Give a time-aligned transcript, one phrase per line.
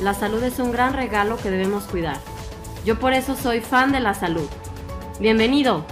[0.00, 2.18] la salud es un gran regalo que debemos cuidar.
[2.84, 4.48] Yo por eso soy fan de la salud.
[5.20, 5.84] Bienvenido.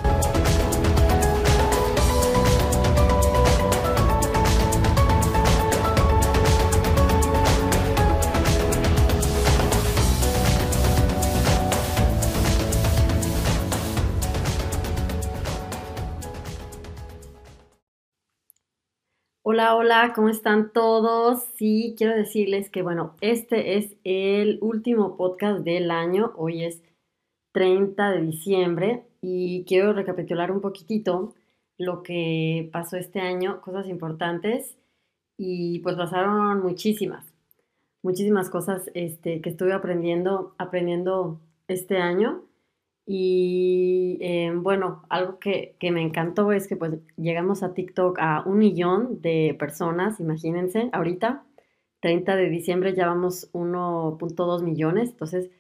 [19.48, 21.44] Hola, hola, ¿cómo están todos?
[21.54, 26.32] Sí, quiero decirles que, bueno, este es el último podcast del año.
[26.34, 26.82] Hoy es
[27.52, 31.32] 30 de diciembre y quiero recapitular un poquitito
[31.78, 34.76] lo que pasó este año, cosas importantes
[35.38, 37.32] y pues pasaron muchísimas,
[38.02, 42.42] muchísimas cosas este, que estuve aprendiendo, aprendiendo este año
[43.06, 48.58] y eh, bueno, algo que, me encantó es que pues llegamos a TikTok a un
[48.58, 51.44] millón de personas, imagínense, ahorita,
[52.00, 55.50] 30 de diciembre ya vamos 1.2 millones, entonces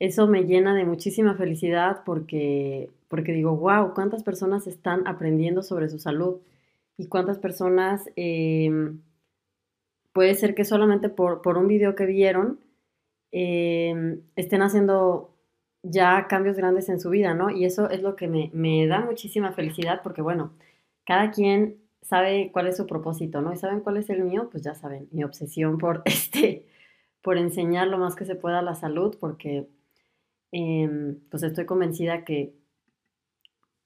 [0.00, 5.88] eso me llena de muchísima felicidad porque, porque digo, wow, cuántas personas están aprendiendo sobre
[5.88, 6.38] su salud
[6.96, 9.00] y cuántas personas em,
[10.12, 12.60] puede ser que solamente por, un video que vieron
[13.32, 15.37] em, estén haciendo
[15.90, 17.50] ya cambios grandes en su vida, ¿no?
[17.50, 20.52] Y eso es lo que me, da muchísima felicidad porque, bueno,
[21.04, 23.52] cada quien sabe cuál es su propósito, ¿no?
[23.52, 26.66] Y saben cuál es el mío, pues ya saben, mi obsesión por este,
[27.22, 29.68] por enseñar lo más que se pueda la salud, porque
[30.52, 32.54] em, pues estoy convencida que,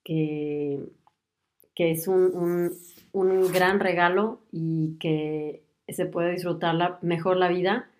[0.04, 0.88] que,
[1.76, 2.72] es un,
[3.12, 7.90] un, gran regalo y que se puede disfrutar mejor la vida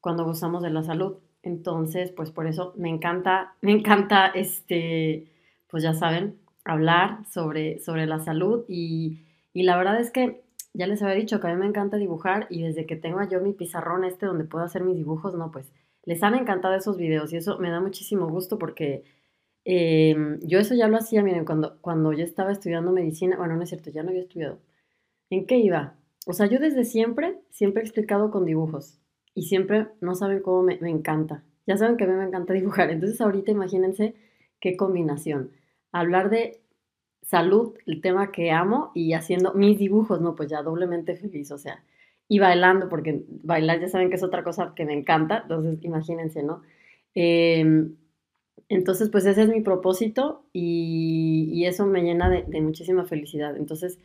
[0.00, 1.18] cuando gozamos de la salud.
[1.42, 5.30] Entonces, pues por eso me encanta, me encanta, este,
[5.68, 11.02] pues ya saben, hablar sobre, sobre la salud y, la verdad es que ya les
[11.02, 14.04] había dicho que a mí me encanta dibujar y desde que tengo yo mi pizarrón
[14.04, 15.72] este donde puedo hacer mis dibujos, no, pues
[16.04, 19.04] les han encantado esos videos y eso me da muchísimo gusto porque
[19.64, 23.62] em, yo eso ya lo hacía, miren, cuando, cuando yo estaba estudiando medicina, bueno, no
[23.62, 24.60] es cierto, ya no había estudiado.
[25.30, 25.96] ¿En qué iba?
[26.26, 29.00] O sea, yo desde siempre, siempre he explicado con dibujos
[29.38, 31.44] y siempre no saben cómo me, encanta.
[31.64, 32.90] Ya saben que a mí me encanta dibujar.
[32.90, 34.14] Entonces ahorita imagínense
[34.58, 35.52] qué combinación.
[35.92, 36.60] Hablar de
[37.22, 41.58] salud, el tema que amo, y haciendo mis dibujos, no, pues ya doblemente feliz, o
[41.58, 41.84] sea,
[42.26, 46.42] y bailando, porque bailar ya saben que es otra cosa que me encanta, entonces imagínense,
[46.42, 46.62] ¿no?
[47.14, 47.94] Em,
[48.68, 53.56] entonces, pues ese es mi propósito y, eso me llena de, de, muchísima felicidad.
[53.56, 53.98] Entonces,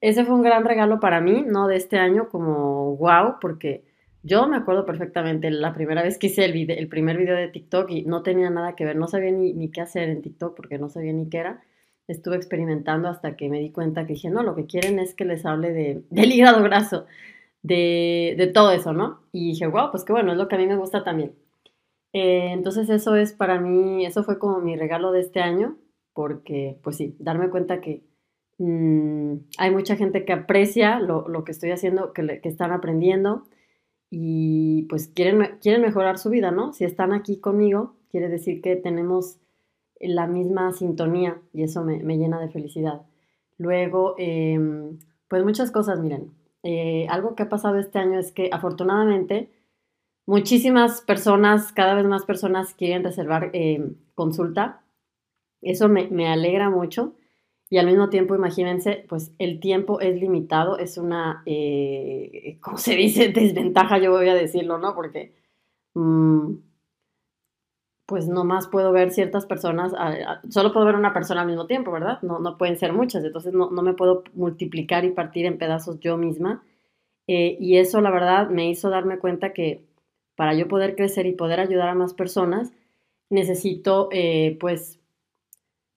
[0.00, 1.66] ese fue un gran regalo para mí, ¿no?
[1.68, 3.84] De este año, como wow, porque
[4.22, 7.90] yo me acuerdo perfectamente la primera vez que hice el, el primer video de TikTok
[7.90, 10.88] y no tenía nada que ver, no sabía ni, qué hacer en TikTok porque no
[10.88, 11.62] sabía ni qué era.
[12.08, 15.24] Estuve experimentando hasta que me di cuenta que dije, no, lo que quieren es que
[15.24, 17.06] les hable de, del hígado graso,
[17.62, 19.22] de, de todo eso, ¿no?
[19.32, 21.34] Y dije, wow, pues qué bueno, es lo que a mí me gusta también.
[22.12, 25.78] Eh, entonces eso es para mí, eso fue como mi regalo de este año,
[26.14, 28.02] porque pues sí, darme cuenta que
[28.58, 33.44] mm, hay mucha gente que aprecia lo, lo que estoy haciendo, que, que están aprendiendo
[34.14, 36.74] y pues quieren, quieren mejorar su vida, ¿no?
[36.74, 39.38] Si están aquí conmigo, quiere decir que tenemos
[39.98, 43.06] la misma sintonía y eso me, llena de felicidad.
[43.56, 44.98] Luego, em,
[45.28, 46.30] pues muchas cosas, miren,
[46.62, 49.48] eh, algo que ha pasado este año es que afortunadamente
[50.26, 54.82] muchísimas personas, cada vez más personas quieren reservar em, consulta.
[55.62, 57.14] Eso me, me alegra mucho
[57.72, 62.94] y al mismo tiempo, imagínense, pues el tiempo es limitado, es una, eh, ¿cómo se
[62.94, 63.28] dice?
[63.34, 64.94] Desventaja, yo voy a decirlo, ¿no?
[64.94, 65.32] Porque,
[65.94, 66.52] mm,
[68.04, 69.94] pues nomás puedo ver ciertas personas,
[70.50, 72.20] solo puedo ver una persona al mismo tiempo, ¿verdad?
[72.20, 76.18] No, no pueden ser muchas, entonces no, me puedo multiplicar y partir en pedazos yo
[76.18, 76.62] misma.
[77.26, 79.86] Eh, y eso, la verdad, me hizo darme cuenta que
[80.36, 82.70] para yo poder crecer y poder ayudar a más personas,
[83.30, 85.01] necesito, eh, pues,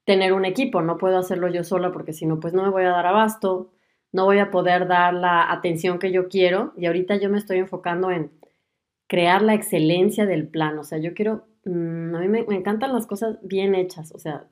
[0.05, 2.83] tener un equipo, no puedo hacerlo yo sola porque si no, pues no me voy
[2.83, 3.73] a dar abasto,
[4.11, 6.73] no voy a poder dar la atención que yo quiero.
[6.77, 8.31] Y ahorita yo me estoy enfocando en
[9.07, 13.07] crear la excelencia del plan, o sea, yo quiero, mm, a mí me, encantan las
[13.07, 14.47] cosas bien hechas, o sea,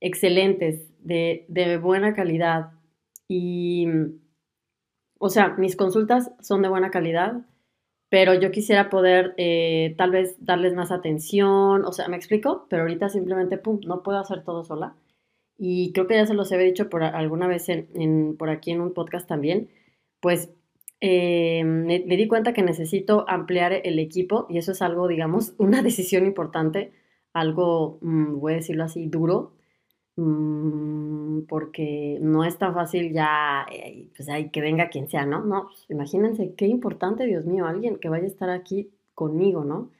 [0.00, 2.72] excelentes, de, de buena calidad.
[3.28, 3.88] Y,
[5.18, 7.46] o sea, mis consultas son de buena calidad,
[8.08, 12.82] pero yo quisiera poder eh, tal vez darles más atención, o sea, me explico, pero
[12.82, 14.96] ahorita simplemente, pum, no puedo hacer todo sola.
[15.58, 18.80] Y creo que ya se los he dicho por alguna vez en, por aquí en
[18.80, 19.70] un podcast también,
[20.20, 20.50] pues
[21.00, 25.82] eh, me, di cuenta que necesito ampliar el equipo y eso es algo, digamos, una
[25.82, 26.92] decisión importante,
[27.32, 29.53] algo, mm, voy a decirlo así, duro,
[30.16, 35.44] porque no es tan fácil ya, eh, pues hay que venga quien sea, ¿no?
[35.44, 39.90] No, pues, imagínense qué importante, Dios mío, alguien que vaya a estar aquí conmigo, ¿no?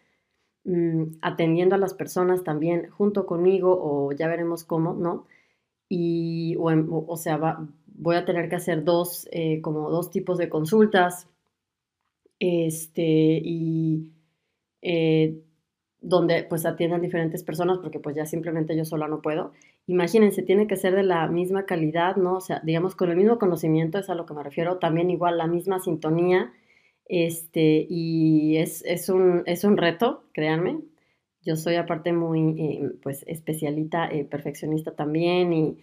[0.65, 5.27] Mm, atendiendo a las personas también junto conmigo o ya veremos cómo, ¿no?
[5.89, 11.29] Y, o, sea, voy a tener que hacer dos, eh, como dos tipos de consultas,
[12.39, 14.13] este, y
[14.83, 15.41] eh,
[16.01, 19.53] donde pues atiendan diferentes personas porque pues ya simplemente yo sola no puedo
[19.87, 22.37] imagínense, tiene que ser de la misma calidad, ¿no?
[22.37, 25.39] O sea, digamos, con el mismo conocimiento, es a lo que me refiero, también igual
[25.39, 26.53] la misma sintonía,
[27.07, 30.81] este, y es, es, un, es un reto, créanme.
[31.43, 35.79] Yo soy aparte muy, eh, pues, especialita, eh, perfeccionista también, y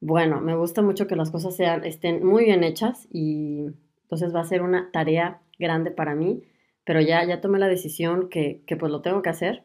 [0.00, 3.66] bueno, me gusta mucho que las cosas sean, estén muy bien hechas, y
[4.02, 6.42] entonces va a ser una tarea grande para mí,
[6.84, 9.64] pero ya, ya tomé la decisión que, que pues lo tengo que hacer,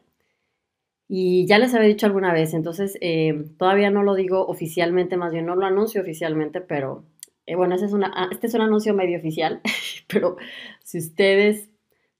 [1.15, 5.31] y ya les había dicho alguna vez, entonces eh, todavía no lo digo oficialmente, más
[5.31, 7.05] bien no lo anuncio oficialmente, pero
[7.45, 9.61] eh, bueno, es una, ah, este es un anuncio medio oficial,
[10.07, 10.37] pero
[10.83, 11.69] si ustedes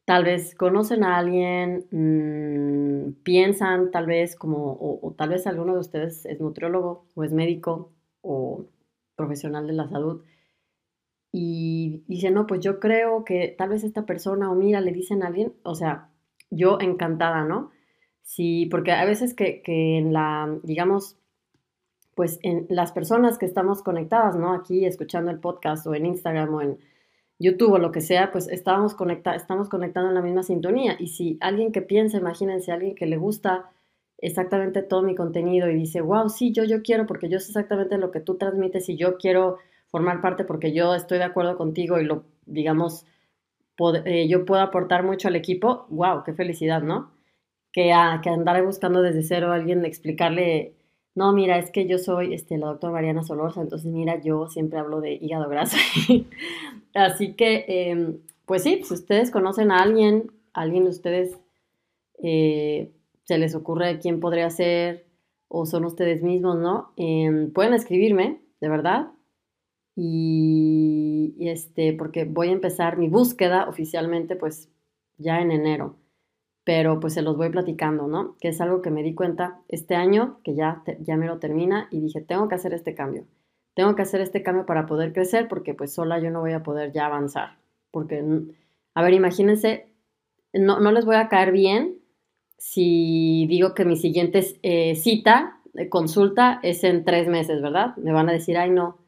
[0.05, 5.79] tal vez conocen a alguien, mm, piensan tal vez como, o, tal vez alguno de
[5.79, 7.91] ustedes es nutriólogo o es médico
[8.21, 8.67] o
[9.15, 10.23] profesional de la salud,
[11.31, 15.23] y dice, no, pues yo creo que tal vez esta persona o mira, le dicen
[15.23, 16.11] a alguien, o sea,
[16.51, 17.72] yo encantada, ¿no?
[18.23, 21.17] Sí, porque a veces que, en la, digamos,
[22.15, 24.53] pues en las personas que estamos conectadas, ¿no?
[24.53, 26.79] Aquí escuchando el podcast o en Instagram o en
[27.39, 30.95] YouTube o lo que sea, pues estamos, conecta estamos conectando en la misma sintonía.
[30.99, 33.69] Y si alguien que piensa, imagínense, alguien que le gusta
[34.19, 37.97] exactamente todo mi contenido y dice, wow, sí, yo, yo quiero porque yo sé exactamente
[37.97, 39.57] lo que tú transmites y yo quiero
[39.89, 43.05] formar parte porque yo estoy de acuerdo contigo y lo, digamos,
[44.05, 47.11] eh, yo puedo aportar mucho al equipo, wow, qué felicidad, ¿no?
[47.73, 50.75] Que, a, que andar buscando desde cero a alguien explicarle,
[51.15, 54.79] no, mira, es que yo soy este, la doctora Mariana Solorza, entonces mira, yo siempre
[54.79, 55.75] hablo de hígado graso.
[56.93, 61.37] Así que, em, pues sí, si ustedes conocen a alguien, alguien de ustedes
[62.21, 62.93] eh,
[63.23, 65.07] se les ocurre quién podría ser
[65.47, 66.93] o son ustedes mismos, ¿no?
[66.95, 69.11] Em, pueden escribirme, de verdad.
[69.95, 74.69] Y, y, este, porque voy a empezar mi búsqueda oficialmente, pues
[75.17, 75.95] ya en enero
[76.63, 78.37] pero pues se los voy platicando, ¿no?
[78.39, 81.87] Que es algo que me di cuenta este año, que ya, ya me lo termina,
[81.91, 83.25] y dije, tengo que hacer este cambio.
[83.73, 86.63] Tengo que hacer este cambio para poder crecer, porque pues sola yo no voy a
[86.63, 87.57] poder ya avanzar.
[87.91, 88.23] Porque,
[88.93, 89.87] a ver, imagínense,
[90.53, 91.99] no, no les voy a caer bien
[92.57, 97.97] si digo que mi siguiente eh, cita, de consulta, es en tres meses, ¿verdad?
[97.97, 98.99] Me van a decir, ay no,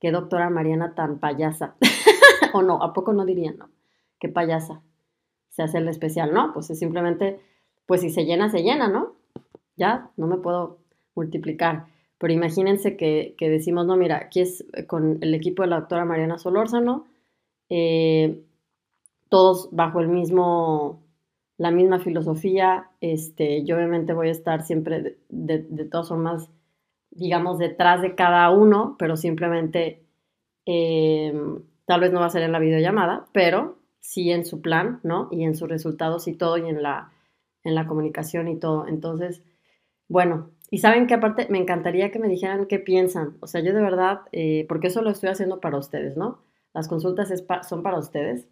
[0.00, 1.74] qué doctora Mariana tan payasa.
[2.54, 3.70] o no, ¿a poco no dirían, no?
[4.18, 4.82] Qué payasa
[5.52, 6.52] se hace el especial, ¿no?
[6.52, 7.38] Pues es simplemente,
[7.86, 9.14] pues si se llena, se llena, ¿no?
[9.76, 10.78] Ya, no me puedo
[11.14, 11.86] multiplicar.
[12.18, 16.04] Pero imagínense que, decimos, no, mira, aquí es eh, con el equipo de la doctora
[16.04, 17.04] Mariana Solórzano,
[17.68, 18.42] eh,
[19.28, 21.02] todos bajo el mismo,
[21.58, 26.50] la misma filosofía, este, yo obviamente voy a estar siempre de, de, todas formas,
[27.10, 30.02] digamos, detrás de cada uno, pero simplemente,
[30.64, 31.34] eh,
[31.86, 35.28] tal vez no va a ser en la videollamada, pero sí en su plan, ¿no?
[35.30, 37.12] Y en sus resultados y todo, y en la,
[37.64, 38.86] en la comunicación y todo.
[38.86, 39.42] Entonces,
[40.08, 43.36] bueno, y saben que aparte me encantaría que me dijeran qué piensan.
[43.40, 46.42] O sea, yo de verdad, eh, porque eso lo estoy haciendo para ustedes, ¿no?
[46.74, 47.32] Las consultas
[47.68, 48.48] son para ustedes.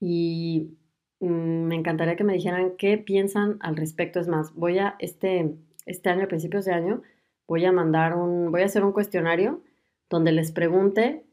[0.00, 0.76] Y
[1.20, 1.26] mm,
[1.66, 4.20] me encantaría que me dijeran qué piensan al respecto.
[4.20, 5.54] Es más, voy a, este,
[5.86, 7.02] este año, a principios de año,
[7.46, 9.62] voy a mandar un, voy a hacer un cuestionario
[10.10, 11.24] donde les pregunte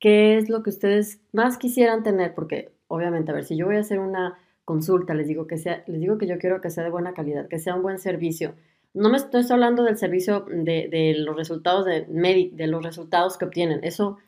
[0.00, 3.76] qué es lo que ustedes más quisieran tener, porque obviamente, a ver, si yo voy
[3.76, 6.84] a hacer una consulta, les digo que sea, les digo que yo quiero que sea
[6.84, 8.54] de buena calidad, que sea un buen servicio.
[8.92, 13.80] No me estoy hablando del servicio de, los resultados de, de los resultados que obtienen.
[13.82, 14.18] Eso,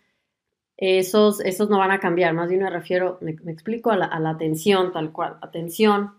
[0.77, 2.33] esos, esos no van a cambiar.
[2.35, 5.37] Más bien me refiero, me, explico a la, a la, atención, tal cual.
[5.43, 6.15] Atención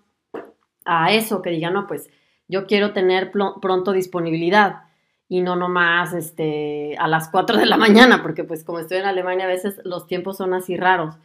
[0.86, 2.10] a eso que digan, no, pues
[2.48, 4.84] yo quiero tener pronto disponibilidad.
[5.28, 9.06] y no nomás este, a las 4 de la mañana, porque pues como estoy en
[9.06, 11.18] Alemania a veces los tiempos son así raros.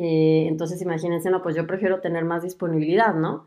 [0.00, 3.46] Eh, entonces imagínense, no, pues yo prefiero tener más disponibilidad, ¿no?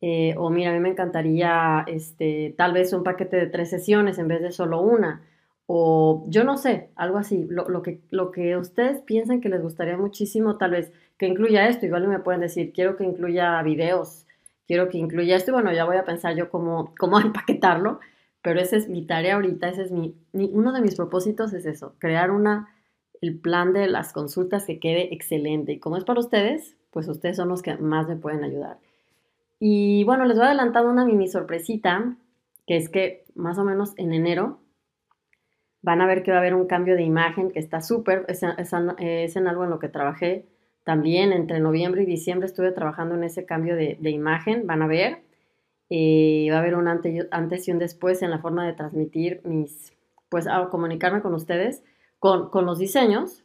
[0.00, 4.18] Eh, o mira, a mí me encantaría este, tal vez un paquete de tres sesiones
[4.18, 5.22] en vez de solo una.
[5.66, 7.46] O yo no sé, algo así.
[7.48, 11.68] Lo, lo, que, lo que ustedes piensan que les gustaría muchísimo, tal vez que incluya
[11.68, 11.86] esto.
[11.86, 14.26] Igual me pueden decir, quiero que incluya videos,
[14.66, 15.52] quiero que incluya esto.
[15.52, 18.00] Y bueno, ya voy a pensar yo cómo, cómo empaquetarlo.
[18.42, 21.94] Pero esa es mi tarea ahorita, ese es mi, uno de mis propósitos es eso,
[22.00, 22.74] crear una,
[23.22, 25.72] el plan de las consultas que quede excelente.
[25.72, 28.78] Y como es para ustedes, pues ustedes son los que más me pueden ayudar.
[29.58, 32.16] Y bueno, les voy a adelantar una mini sorpresita,
[32.66, 34.58] que es que más o menos en enero
[35.82, 38.42] van a ver que va a haber un cambio de imagen que está súper, es,
[38.42, 40.46] en algo en lo que trabajé
[40.84, 45.22] también entre noviembre y diciembre estuve trabajando en ese cambio de, imagen, van a ver,
[45.90, 49.92] eh, va a haber un antes, y un después en la forma de transmitir mis,
[50.28, 51.84] pues a comunicarme con ustedes,
[52.22, 53.42] con, los diseños,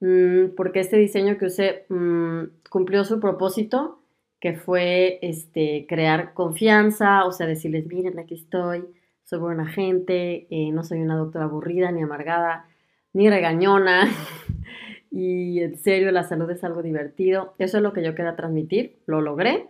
[0.00, 4.00] mm, porque este diseño que usé mm, cumplió su propósito
[4.40, 8.86] que fue este, crear confianza, o sea, decirles, miren, aquí estoy,
[9.24, 12.66] soy buena gente, eh, no soy una doctora aburrida, ni amargada,
[13.12, 14.08] ni regañona,
[15.10, 17.54] y en serio, la salud es algo divertido.
[17.58, 19.68] Eso es lo que yo quería transmitir, lo logré,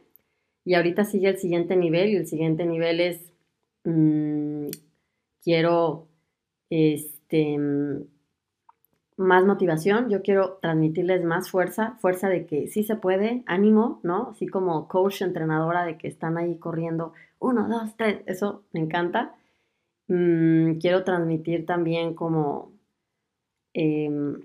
[0.65, 3.33] y ahorita sigue el siguiente nivel, y el siguiente nivel es,
[3.85, 4.69] mm,
[5.43, 6.09] quiero,
[6.71, 7.59] este,
[9.17, 14.31] más motivación, yo quiero transmitirles más fuerza, fuerza de que sí se puede, ánimo, ¿no?
[14.31, 19.35] Así como coach, entrenadora de que están ahí corriendo, uno, dos, tres, eso me encanta.
[20.09, 22.73] Mm, quiero transmitir también como
[23.75, 24.41] em,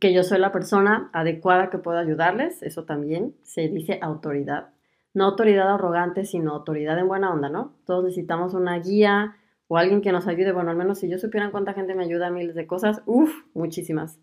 [0.00, 4.70] que yo soy la persona adecuada que puedo ayudarles, eso también se dice autoridad.
[5.14, 7.74] No autoridad arrogante, sino autoridad en buena onda, ¿no?
[7.86, 9.36] Todos necesitamos una guía,
[9.68, 12.28] o alguien que nos ayude, bueno, al menos si yo supiera cuánta gente me ayuda
[12.28, 14.20] a miles de cosas, uff, muchísimas.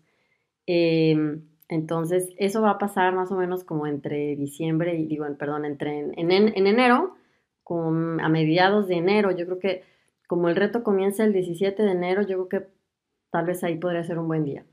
[0.66, 5.64] Em, entonces, eso va a pasar más o menos como entre diciembre y, digo, perdón,
[5.64, 7.16] entre en, en, enero,
[7.62, 9.82] con, a mediados de enero, yo creo que
[10.26, 12.68] como el reto comienza el 17 de enero, yo creo que
[13.30, 14.64] tal vez ahí podría ser un buen día.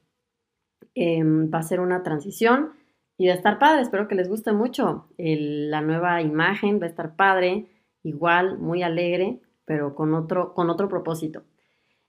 [0.96, 2.72] Em, va a ser una transición
[3.18, 5.08] y va a estar padre, espero que les guste mucho.
[5.18, 7.68] la nueva imagen va a estar padre,
[8.04, 11.44] igual, muy alegre pero con otro, con otro propósito.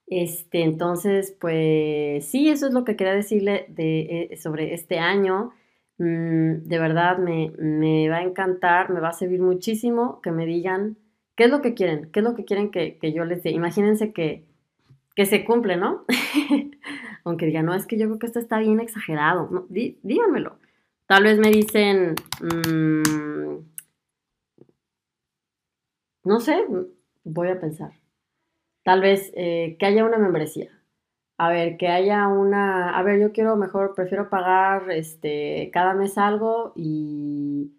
[0.09, 5.53] Este, entonces, pues sí, eso es lo que quería decirle de, eh, sobre este año.
[5.99, 10.45] Mm, de verdad me, me, va a encantar, me va a servir muchísimo que me
[10.45, 10.97] digan
[11.37, 13.51] qué es lo que quieren, qué es lo que quieren que, que yo les dé.
[13.51, 14.45] Imagínense que,
[15.15, 16.05] que se cumple, ¿no?
[17.25, 19.69] Aunque digan, no, es que yo creo que esto está bien exagerado.
[19.69, 20.57] Díganmelo.
[21.07, 23.59] Tal vez me dicen, mmm,
[26.25, 26.67] no sé,
[27.25, 27.93] voy a pensar.
[28.85, 30.71] Tal vez eh, que haya una membresía.
[31.39, 32.97] A ver, que haya una.
[32.99, 37.73] A ver, yo quiero mejor, prefiero pagar este, cada mes algo y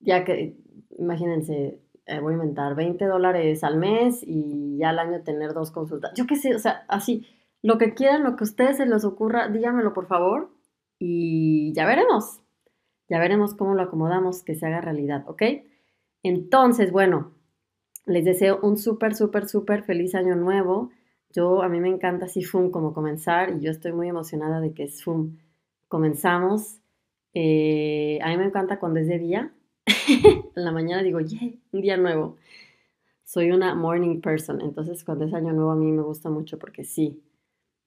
[0.00, 0.56] ya que,
[0.98, 5.70] imagínense, eh, voy a inventar 20 dólares al mes y ya al año tener dos
[5.70, 6.12] consultas.
[6.14, 7.26] Yo qué sé, o sea, así,
[7.62, 10.50] lo que quieran, lo que a ustedes se les ocurra, díganmelo por favor
[10.98, 12.40] y ya veremos.
[13.08, 15.42] Ya veremos cómo lo acomodamos que se haga realidad, ¿ok?
[16.22, 17.32] Entonces, bueno,
[18.06, 20.90] les deseo un súper, súper, súper feliz año nuevo.
[21.30, 24.72] Yo, a mí me encanta así, FUM, como comenzar, y yo estoy muy emocionada de
[24.72, 25.38] que es FUM.
[25.88, 26.80] Comenzamos.
[27.32, 29.52] Eh, a mí me encanta cuando es de día.
[30.08, 32.36] en la mañana digo, yeah, un día nuevo.
[33.24, 36.84] Soy una morning person, entonces cuando es año nuevo a mí me gusta mucho porque
[36.84, 37.22] sí,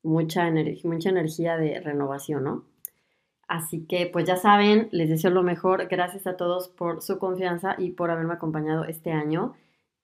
[0.04, 0.52] mucha,
[0.84, 2.66] mucha energía de renovación, ¿no?
[3.48, 5.88] Así que pues ya saben, les deseo lo mejor.
[5.88, 9.56] Gracias a todos por su confianza y por haberme acompañado este año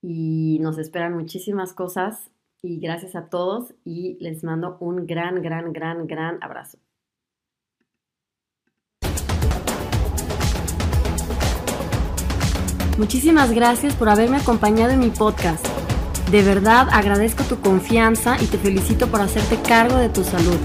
[0.04, 2.30] y nos esperan muchísimas cosas
[2.62, 6.78] y gracias a todos y les mando un gran, gran, gran, gran abrazo.
[12.98, 15.66] Muchísimas gracias por haberme acompañado en mi podcast.
[16.30, 20.60] De verdad agradezco tu confianza y te felicito por hacerte cargo de tu salud.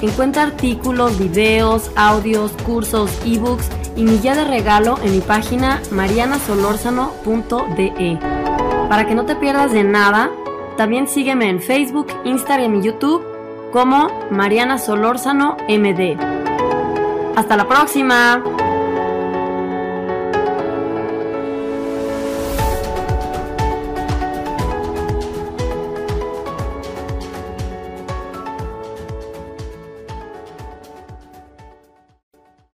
[0.00, 8.41] Encuentra artículos, videos, audios, cursos, ebooks y mi guía de regalo en mi página marianasolorzano.de.
[8.92, 10.28] Para que no te pierdas de nada,
[10.76, 13.24] también sígueme en Facebook, Instagram y YouTube
[13.72, 16.18] como Mariana Solórzano MD.
[17.34, 18.42] Hasta la próxima.